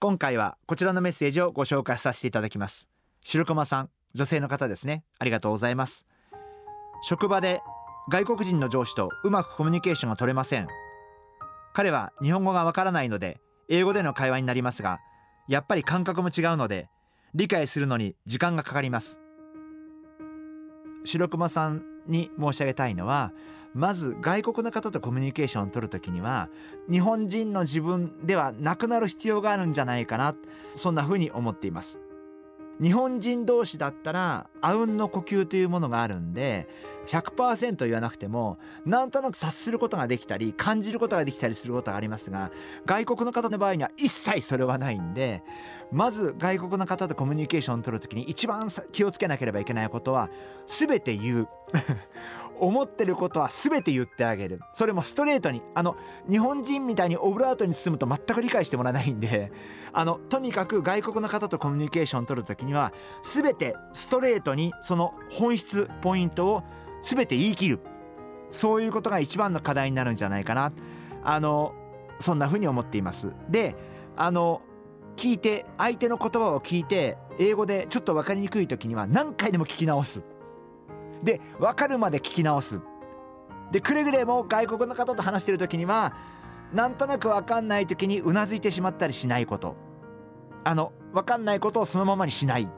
[0.00, 2.88] 今回はこちらのメッセージをご紹介させていただきます。
[3.22, 5.04] 白駒さん女性の方ですね。
[5.18, 6.06] ありがとうございます。
[7.02, 7.60] 職場で
[8.10, 10.68] 外国人の上司とうまくコミュニケーションが取れません。
[11.72, 15.00] 彼は日本語がわからないので英語での会話になりますが
[15.48, 16.88] やっぱり感覚も違うので
[17.34, 19.20] 理解するのに時間がかかります。
[21.04, 23.32] 白熊さんに申し上げたいのは
[23.74, 26.48] まず外国の方とコミュニケーションを取るときには
[26.90, 30.34] 日本人の自分ではなくなる必要があるんじゃないかな
[30.74, 31.98] そんなふうに思っています。
[32.80, 36.68] 日本人同士だったらあうんの呼吸というものがあるんで
[37.06, 42.50] 100%言わなくてもなんとなく察することができたり感じることができたりすることがありますが
[42.86, 45.42] 外国の方の場合には一切それはないんで
[45.92, 50.28] まず外国の方とコミュニケーションを取る時に一番気をつけなければいけないことは
[50.66, 51.48] 全て言う。
[52.64, 54.60] 思ってることは全て言ってあげる。
[54.72, 55.62] それもストレートに。
[55.74, 55.96] あの
[56.30, 59.52] 日本人みたいにオブラートに包むと全く理解してもらえないんで
[59.92, 62.92] あのとにかく外国の方とコミュニケーションを取る時には
[63.22, 66.62] 全てストレートにその本質ポイントを
[67.02, 67.80] 全て言い切る。
[68.50, 70.72] そういうことが一番の課題になるんじゃないかな。
[71.22, 71.74] あの
[72.20, 73.32] そんなふうに思っています。
[73.48, 73.76] で
[74.16, 74.62] あの
[75.16, 80.24] 聞いて相手の言葉を聞いて英語でちょっと分かりにくい時には何回でも聞き直す。
[81.24, 82.80] で分かるまで聞き直す。
[83.72, 86.14] でくれぐれも外国の方と話してる時には
[86.72, 89.74] なんとなく分かんない時にうなずいてしまったりしないこと。
[90.64, 92.68] あの分かんないことをそのままにしない。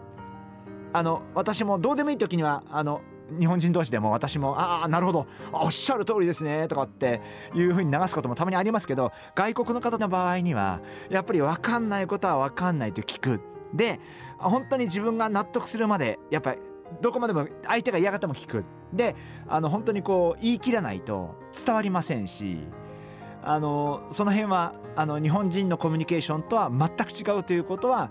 [0.92, 3.02] あの私もどうでもいい時にはあの
[3.38, 5.26] 日本人同士でも私も「ああなるほど。
[5.52, 7.20] おっしゃる通りですね」とかって
[7.54, 10.80] いうふうに流すこともたまにありますけど外国の方の場合には
[11.10, 13.40] やっぱり分かんないことは分かんないと聞く。
[13.74, 14.00] で
[14.38, 16.58] 本当に自分が納得するまでやっぱり
[17.00, 19.16] どこまでも相手が嫌がっても聞くで
[19.48, 22.58] あの本当にこう言い切らないと伝わりませんし
[23.42, 28.10] あのその辺はあの日本人のコミュニケーションとは全く違うということは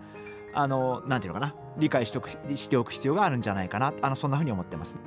[0.54, 4.98] あのなんていうのかな理解しておくしておく必要があるんじゃないかなあのそんなふうに思ってます。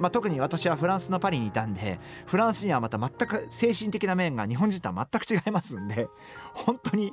[0.00, 6.08] まあ、特に私はフランスのパリにいたんでフランスにはまた全く精神的な面が日本人とは全く違いますんで
[6.54, 7.12] 本当に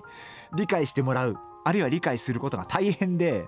[0.55, 3.47] 理解してもらうあるいは理解することが大変で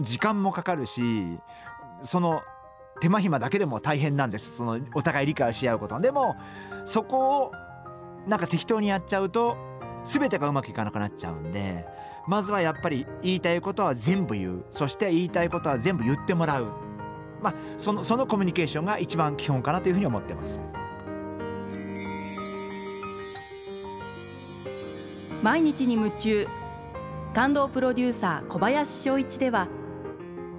[0.00, 1.38] 時間もかかるし
[2.02, 2.42] その
[3.00, 4.56] 手間暇だけでも大変なんです。
[4.56, 5.98] そのお互い理解し合うこと。
[6.00, 6.36] でも
[6.84, 7.52] そこを
[8.28, 9.56] なんか適当にやっちゃうと
[10.04, 11.86] 全てがうまくいかなくなっちゃうんで
[12.26, 14.64] まずはやっぱり言いたいことは全部言う。
[14.70, 16.68] そして言いたいことは全部言ってもらう。
[17.42, 20.60] まあそのそのコミュニケーションが一番基本かなというふうに思ってます。
[25.42, 26.46] 毎日に夢中。
[27.34, 29.66] 感動プロデューサー小林翔一では